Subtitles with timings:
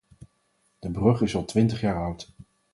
[0.79, 2.33] De brug is al twintig jaar oud.